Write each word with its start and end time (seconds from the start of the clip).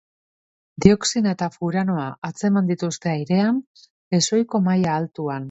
Dioxina 0.85 1.33
eta 1.37 1.49
furanoa 1.57 2.07
atzeman 2.31 2.73
dituzte 2.73 3.13
airean, 3.13 3.61
ezohiko 4.21 4.65
maila 4.71 4.99
altuan. 5.05 5.39